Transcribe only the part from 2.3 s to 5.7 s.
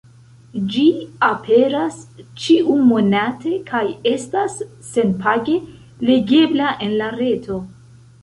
ĉiu-monate, kaj estas sen-page